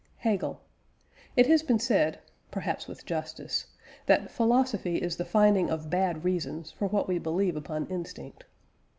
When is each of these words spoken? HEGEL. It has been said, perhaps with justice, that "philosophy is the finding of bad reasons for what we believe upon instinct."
HEGEL. 0.17 0.59
It 1.35 1.45
has 1.45 1.61
been 1.61 1.77
said, 1.77 2.17
perhaps 2.49 2.87
with 2.87 3.05
justice, 3.05 3.67
that 4.07 4.31
"philosophy 4.31 4.95
is 4.97 5.17
the 5.17 5.25
finding 5.25 5.69
of 5.69 5.91
bad 5.91 6.23
reasons 6.25 6.71
for 6.71 6.87
what 6.87 7.07
we 7.07 7.19
believe 7.19 7.55
upon 7.55 7.85
instinct." 7.85 8.45